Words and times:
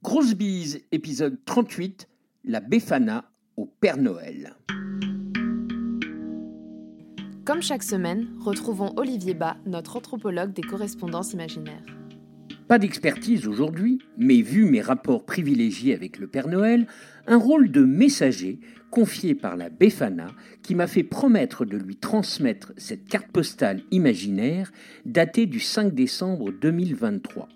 Grosse 0.00 0.34
bise, 0.36 0.80
épisode 0.92 1.38
38, 1.44 2.08
la 2.44 2.60
Befana 2.60 3.32
au 3.56 3.66
Père 3.66 3.96
Noël. 3.96 4.54
Comme 7.44 7.62
chaque 7.62 7.82
semaine, 7.82 8.28
retrouvons 8.38 8.92
Olivier 8.96 9.34
Bas, 9.34 9.56
notre 9.66 9.96
anthropologue 9.96 10.52
des 10.52 10.62
correspondances 10.62 11.32
imaginaires. 11.32 11.82
Pas 12.68 12.78
d'expertise 12.78 13.48
aujourd'hui, 13.48 13.98
mais 14.16 14.40
vu 14.40 14.66
mes 14.66 14.80
rapports 14.80 15.24
privilégiés 15.24 15.94
avec 15.94 16.20
le 16.20 16.28
Père 16.28 16.46
Noël, 16.46 16.86
un 17.26 17.36
rôle 17.36 17.72
de 17.72 17.82
messager 17.82 18.60
confié 18.92 19.34
par 19.34 19.56
la 19.56 19.68
Befana 19.68 20.28
qui 20.62 20.76
m'a 20.76 20.86
fait 20.86 21.02
promettre 21.02 21.64
de 21.64 21.76
lui 21.76 21.96
transmettre 21.96 22.72
cette 22.76 23.08
carte 23.08 23.32
postale 23.32 23.82
imaginaire 23.90 24.70
datée 25.06 25.46
du 25.46 25.58
5 25.58 25.92
décembre 25.92 26.52
2023. 26.52 27.48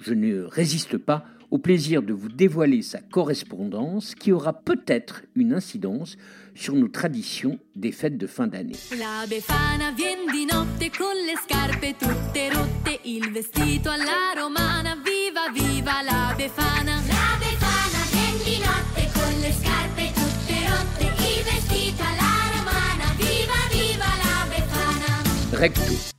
Je 0.00 0.12
ne 0.12 0.42
résiste 0.42 0.98
pas 0.98 1.24
au 1.52 1.58
plaisir 1.58 2.02
de 2.02 2.14
vous 2.14 2.30
dévoiler 2.30 2.80
sa 2.80 2.98
correspondance 2.98 4.14
qui 4.14 4.32
aura 4.32 4.54
peut-être 4.54 5.22
une 5.34 5.52
incidence 5.52 6.16
sur 6.54 6.74
nos 6.74 6.88
traditions 6.88 7.58
des 7.76 7.92
fêtes 7.92 8.16
de 8.16 8.26
fin 8.26 8.46
d'année. 8.46 8.72
La 8.98 9.26
Befana 9.26 9.92
vien 9.94 10.32
di 10.32 10.46
notte 10.46 10.90
con 10.96 11.12
le 11.12 11.36
scarpe 11.44 11.94
tutte 11.98 12.54
rotte, 12.54 13.00
il 13.04 13.30
vestito 13.30 13.90
alla 13.90 14.32
romana, 14.34 14.96
viva 14.96 15.52
viva 15.52 16.02
la 16.02 16.34
Befana. 16.34 16.96
La 17.06 17.36
Befana 17.38 18.00
vien 18.10 18.34
di 18.46 18.58
notte 18.58 19.10
con 19.12 19.40
le 19.42 19.52
scarpe 19.52 20.10
tutte 20.14 20.56
rotte, 20.72 21.04
il 21.20 21.44
vestito 21.44 22.02
alla 22.02 22.32
romana, 22.56 23.12
viva 23.18 23.60
viva 23.70 24.08
la 24.24 24.48
Befana. 24.48 25.58
Recto. 25.58 26.12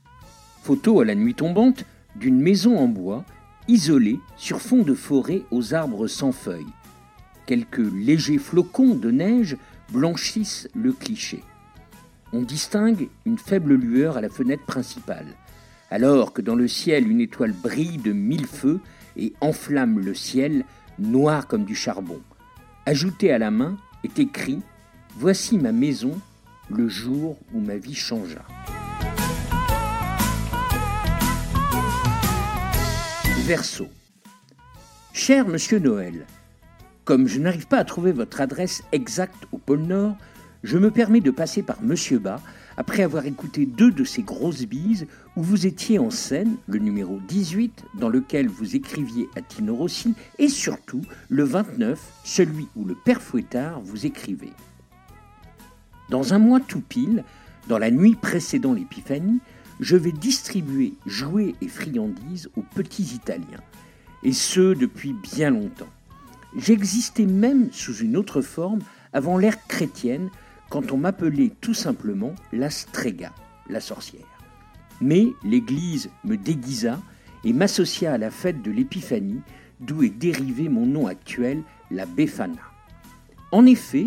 Photo 0.62 1.00
à 1.00 1.04
la 1.04 1.16
nuit 1.16 1.34
tombante 1.34 1.84
d'une 2.14 2.40
maison 2.40 2.78
en 2.78 2.86
bois 2.86 3.24
isolée 3.68 4.20
sur 4.36 4.60
fond 4.60 4.82
de 4.82 4.94
forêt 4.94 5.42
aux 5.50 5.74
arbres 5.74 6.06
sans 6.06 6.32
feuilles. 6.32 6.64
Quelques 7.46 7.78
légers 7.78 8.38
flocons 8.38 8.94
de 8.94 9.10
neige 9.10 9.56
blanchissent 9.92 10.68
le 10.74 10.92
cliché. 10.92 11.42
On 12.32 12.42
distingue 12.42 13.08
une 13.26 13.38
faible 13.38 13.74
lueur 13.74 14.16
à 14.16 14.20
la 14.20 14.28
fenêtre 14.28 14.64
principale, 14.64 15.26
alors 15.90 16.32
que 16.32 16.42
dans 16.42 16.56
le 16.56 16.68
ciel 16.68 17.10
une 17.10 17.20
étoile 17.20 17.52
brille 17.52 17.98
de 17.98 18.12
mille 18.12 18.46
feux 18.46 18.80
et 19.16 19.32
enflamme 19.40 20.00
le 20.00 20.14
ciel 20.14 20.64
noir 20.98 21.46
comme 21.46 21.64
du 21.64 21.74
charbon. 21.74 22.20
Ajouté 22.86 23.32
à 23.32 23.38
la 23.38 23.50
main 23.50 23.76
est 24.02 24.18
écrit 24.18 24.60
Voici 25.16 25.58
ma 25.58 25.70
maison 25.70 26.18
le 26.70 26.88
jour 26.88 27.38
où 27.52 27.60
ma 27.60 27.76
vie 27.76 27.94
changea. 27.94 28.44
Verseau. 33.46 33.88
Cher 35.12 35.46
Monsieur 35.46 35.78
Noël, 35.78 36.24
comme 37.04 37.28
je 37.28 37.38
n'arrive 37.38 37.66
pas 37.66 37.76
à 37.76 37.84
trouver 37.84 38.10
votre 38.10 38.40
adresse 38.40 38.82
exacte 38.90 39.46
au 39.52 39.58
pôle 39.58 39.82
Nord, 39.82 40.16
je 40.62 40.78
me 40.78 40.90
permets 40.90 41.20
de 41.20 41.30
passer 41.30 41.62
par 41.62 41.82
Monsieur 41.82 42.18
Bas 42.18 42.40
après 42.78 43.02
avoir 43.02 43.26
écouté 43.26 43.66
deux 43.66 43.90
de 43.90 44.02
ces 44.02 44.22
grosses 44.22 44.64
bises 44.64 45.06
où 45.36 45.42
vous 45.42 45.66
étiez 45.66 45.98
en 45.98 46.08
scène, 46.08 46.56
le 46.68 46.78
numéro 46.78 47.20
18, 47.28 47.84
dans 48.00 48.08
lequel 48.08 48.48
vous 48.48 48.76
écriviez 48.76 49.28
à 49.36 49.42
Tino 49.42 49.74
Rossi, 49.76 50.14
et 50.38 50.48
surtout 50.48 51.02
le 51.28 51.44
29, 51.44 52.00
celui 52.24 52.68
où 52.76 52.86
le 52.86 52.94
père 52.94 53.20
Fouettard 53.20 53.82
vous 53.82 54.06
écrivait. 54.06 54.54
Dans 56.08 56.32
un 56.32 56.38
mois 56.38 56.60
tout 56.60 56.80
pile, 56.80 57.24
dans 57.68 57.78
la 57.78 57.90
nuit 57.90 58.14
précédant 58.14 58.72
l'épiphanie, 58.72 59.40
je 59.80 59.96
vais 59.96 60.12
distribuer 60.12 60.94
jouets 61.06 61.54
et 61.60 61.68
friandises 61.68 62.50
aux 62.56 62.62
petits 62.62 63.14
Italiens, 63.14 63.62
et 64.22 64.32
ce 64.32 64.74
depuis 64.74 65.12
bien 65.12 65.50
longtemps. 65.50 65.88
J'existais 66.56 67.26
même 67.26 67.72
sous 67.72 67.96
une 67.96 68.16
autre 68.16 68.40
forme 68.40 68.80
avant 69.12 69.38
l'ère 69.38 69.66
chrétienne, 69.66 70.30
quand 70.70 70.92
on 70.92 70.96
m'appelait 70.96 71.52
tout 71.60 71.74
simplement 71.74 72.34
la 72.52 72.70
strega, 72.70 73.32
la 73.68 73.80
sorcière. 73.80 74.26
Mais 75.00 75.28
l'Église 75.44 76.10
me 76.24 76.36
déguisa 76.36 77.00
et 77.44 77.52
m'associa 77.52 78.12
à 78.12 78.18
la 78.18 78.30
fête 78.30 78.62
de 78.62 78.70
l'Épiphanie, 78.70 79.40
d'où 79.80 80.02
est 80.02 80.10
dérivé 80.10 80.68
mon 80.68 80.86
nom 80.86 81.06
actuel, 81.06 81.62
la 81.90 82.06
Befana. 82.06 82.54
En 83.52 83.66
effet, 83.66 84.06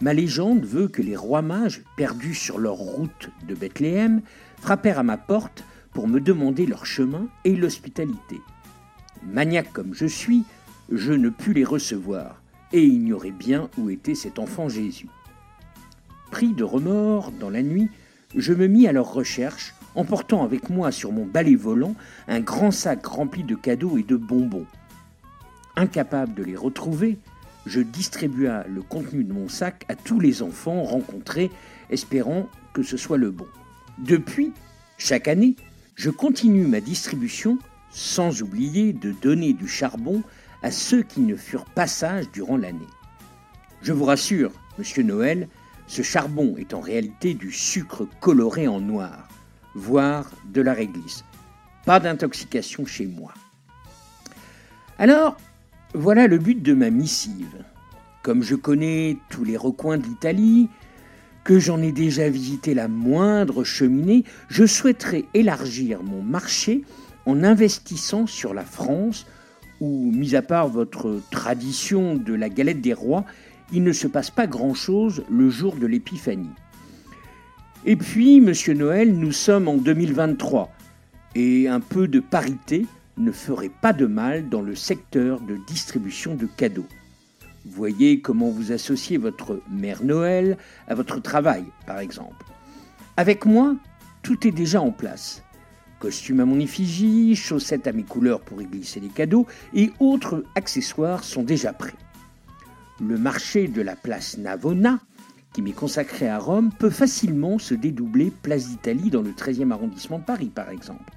ma 0.00 0.14
légende 0.14 0.64
veut 0.64 0.88
que 0.88 1.02
les 1.02 1.16
rois 1.16 1.42
mages, 1.42 1.82
perdus 1.96 2.34
sur 2.34 2.58
leur 2.58 2.76
route 2.76 3.30
de 3.46 3.54
Bethléem, 3.54 4.22
frappèrent 4.60 4.98
à 4.98 5.02
ma 5.02 5.16
porte 5.16 5.64
pour 5.92 6.08
me 6.08 6.20
demander 6.20 6.66
leur 6.66 6.86
chemin 6.86 7.28
et 7.44 7.56
l'hospitalité. 7.56 8.40
Maniaque 9.24 9.72
comme 9.72 9.94
je 9.94 10.06
suis, 10.06 10.44
je 10.90 11.12
ne 11.12 11.28
pus 11.28 11.52
les 11.52 11.64
recevoir 11.64 12.40
et 12.72 12.84
ignorais 12.84 13.32
bien 13.32 13.68
où 13.78 13.90
était 13.90 14.14
cet 14.14 14.38
enfant 14.38 14.68
Jésus. 14.68 15.08
Pris 16.30 16.52
de 16.52 16.64
remords 16.64 17.32
dans 17.32 17.50
la 17.50 17.62
nuit, 17.62 17.90
je 18.36 18.52
me 18.52 18.66
mis 18.66 18.86
à 18.86 18.92
leur 18.92 19.12
recherche, 19.12 19.74
emportant 19.94 20.44
avec 20.44 20.68
moi 20.68 20.92
sur 20.92 21.12
mon 21.12 21.24
balai 21.24 21.56
volant 21.56 21.94
un 22.28 22.40
grand 22.40 22.70
sac 22.70 23.04
rempli 23.06 23.42
de 23.42 23.54
cadeaux 23.54 23.96
et 23.96 24.02
de 24.02 24.16
bonbons. 24.16 24.66
Incapable 25.76 26.34
de 26.34 26.42
les 26.42 26.56
retrouver, 26.56 27.18
je 27.68 27.80
distribua 27.80 28.64
le 28.66 28.82
contenu 28.82 29.22
de 29.24 29.32
mon 29.32 29.48
sac 29.48 29.84
à 29.88 29.94
tous 29.94 30.18
les 30.18 30.42
enfants 30.42 30.82
rencontrés, 30.82 31.50
espérant 31.90 32.48
que 32.72 32.82
ce 32.82 32.96
soit 32.96 33.18
le 33.18 33.30
bon. 33.30 33.46
Depuis, 33.98 34.52
chaque 34.96 35.28
année, 35.28 35.54
je 35.94 36.10
continue 36.10 36.66
ma 36.66 36.80
distribution 36.80 37.58
sans 37.90 38.42
oublier 38.42 38.92
de 38.92 39.12
donner 39.12 39.52
du 39.52 39.68
charbon 39.68 40.22
à 40.62 40.70
ceux 40.70 41.02
qui 41.02 41.20
ne 41.20 41.36
furent 41.36 41.66
pas 41.66 41.86
sages 41.86 42.30
durant 42.32 42.56
l'année. 42.56 42.78
Je 43.82 43.92
vous 43.92 44.04
rassure, 44.04 44.52
monsieur 44.78 45.02
Noël, 45.02 45.48
ce 45.86 46.02
charbon 46.02 46.56
est 46.58 46.74
en 46.74 46.80
réalité 46.80 47.34
du 47.34 47.52
sucre 47.52 48.08
coloré 48.20 48.66
en 48.66 48.80
noir, 48.80 49.28
voire 49.74 50.30
de 50.52 50.62
la 50.62 50.72
réglisse. 50.72 51.24
Pas 51.84 52.00
d'intoxication 52.00 52.86
chez 52.86 53.06
moi. 53.06 53.32
Alors, 54.98 55.36
voilà 55.94 56.26
le 56.26 56.38
but 56.38 56.62
de 56.62 56.74
ma 56.74 56.90
missive. 56.90 57.64
Comme 58.22 58.42
je 58.42 58.54
connais 58.54 59.16
tous 59.30 59.44
les 59.44 59.56
recoins 59.56 59.96
de 59.96 60.04
l'Italie, 60.04 60.68
que 61.44 61.58
j'en 61.58 61.80
ai 61.80 61.92
déjà 61.92 62.28
visité 62.28 62.74
la 62.74 62.88
moindre 62.88 63.64
cheminée, 63.64 64.24
je 64.48 64.66
souhaiterais 64.66 65.24
élargir 65.32 66.02
mon 66.02 66.22
marché 66.22 66.82
en 67.24 67.42
investissant 67.42 68.26
sur 68.26 68.52
la 68.52 68.64
France, 68.64 69.26
où, 69.80 70.10
mis 70.12 70.34
à 70.34 70.42
part 70.42 70.68
votre 70.68 71.22
tradition 71.30 72.16
de 72.16 72.34
la 72.34 72.50
galette 72.50 72.80
des 72.80 72.92
rois, 72.92 73.24
il 73.72 73.82
ne 73.82 73.92
se 73.92 74.06
passe 74.06 74.30
pas 74.30 74.46
grand-chose 74.46 75.24
le 75.30 75.48
jour 75.48 75.76
de 75.76 75.86
l'épiphanie. 75.86 76.50
Et 77.86 77.96
puis, 77.96 78.40
Monsieur 78.40 78.74
Noël, 78.74 79.14
nous 79.14 79.32
sommes 79.32 79.68
en 79.68 79.76
2023, 79.76 80.70
et 81.34 81.68
un 81.68 81.80
peu 81.80 82.08
de 82.08 82.20
parité 82.20 82.86
ne 83.18 83.32
ferait 83.32 83.70
pas 83.82 83.92
de 83.92 84.06
mal 84.06 84.48
dans 84.48 84.62
le 84.62 84.74
secteur 84.74 85.40
de 85.40 85.56
distribution 85.66 86.34
de 86.34 86.46
cadeaux. 86.46 86.86
Voyez 87.66 88.20
comment 88.20 88.50
vous 88.50 88.72
associez 88.72 89.18
votre 89.18 89.60
Mère 89.70 90.02
Noël 90.02 90.56
à 90.86 90.94
votre 90.94 91.20
travail, 91.20 91.64
par 91.86 91.98
exemple. 91.98 92.46
Avec 93.16 93.44
moi, 93.44 93.76
tout 94.22 94.46
est 94.46 94.52
déjà 94.52 94.80
en 94.80 94.92
place. 94.92 95.42
Costume 95.98 96.40
à 96.40 96.44
mon 96.44 96.60
effigie, 96.60 97.34
chaussettes 97.34 97.88
à 97.88 97.92
mes 97.92 98.04
couleurs 98.04 98.40
pour 98.40 98.62
y 98.62 98.66
glisser 98.66 99.00
les 99.00 99.08
cadeaux 99.08 99.46
et 99.74 99.90
autres 99.98 100.44
accessoires 100.54 101.24
sont 101.24 101.42
déjà 101.42 101.72
prêts. 101.72 101.96
Le 103.00 103.18
marché 103.18 103.66
de 103.66 103.82
la 103.82 103.96
place 103.96 104.38
Navona, 104.38 105.00
qui 105.52 105.62
m'est 105.62 105.72
consacré 105.72 106.28
à 106.28 106.38
Rome, 106.38 106.70
peut 106.78 106.90
facilement 106.90 107.58
se 107.58 107.74
dédoubler 107.74 108.30
place 108.42 108.68
d'Italie 108.68 109.10
dans 109.10 109.22
le 109.22 109.30
13e 109.30 109.72
arrondissement 109.72 110.18
de 110.18 110.24
Paris, 110.24 110.50
par 110.54 110.70
exemple. 110.70 111.12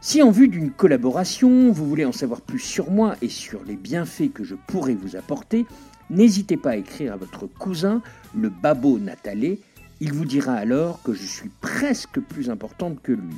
Si 0.00 0.22
en 0.22 0.30
vue 0.30 0.46
d'une 0.46 0.70
collaboration, 0.70 1.72
vous 1.72 1.84
voulez 1.84 2.04
en 2.04 2.12
savoir 2.12 2.40
plus 2.40 2.60
sur 2.60 2.92
moi 2.92 3.16
et 3.20 3.28
sur 3.28 3.64
les 3.64 3.74
bienfaits 3.74 4.32
que 4.32 4.44
je 4.44 4.54
pourrais 4.54 4.94
vous 4.94 5.16
apporter, 5.16 5.66
n'hésitez 6.08 6.56
pas 6.56 6.70
à 6.70 6.76
écrire 6.76 7.14
à 7.14 7.16
votre 7.16 7.46
cousin, 7.48 8.00
le 8.32 8.48
Babo 8.48 9.00
Natalé. 9.00 9.60
Il 10.00 10.12
vous 10.12 10.24
dira 10.24 10.54
alors 10.54 11.02
que 11.02 11.12
je 11.12 11.26
suis 11.26 11.50
presque 11.60 12.20
plus 12.20 12.48
importante 12.48 13.02
que 13.02 13.10
lui. 13.10 13.36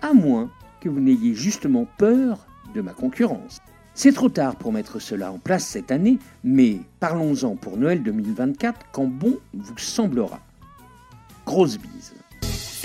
À 0.00 0.14
moins 0.14 0.50
que 0.80 0.88
vous 0.88 1.00
n'ayez 1.00 1.34
justement 1.34 1.86
peur 1.98 2.46
de 2.74 2.80
ma 2.80 2.92
concurrence. 2.92 3.60
C'est 3.92 4.12
trop 4.12 4.30
tard 4.30 4.56
pour 4.56 4.72
mettre 4.72 4.98
cela 4.98 5.30
en 5.30 5.38
place 5.38 5.66
cette 5.66 5.90
année, 5.90 6.18
mais 6.42 6.80
parlons-en 7.00 7.54
pour 7.54 7.76
Noël 7.76 8.02
2024 8.02 8.86
quand 8.92 9.06
bon 9.06 9.38
vous 9.52 9.76
semblera. 9.76 10.40
Grosse 11.44 11.76
bise. 11.76 12.14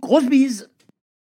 grosse 0.00 0.28
bise 0.28 0.68